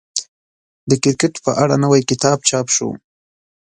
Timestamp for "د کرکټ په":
0.89-1.51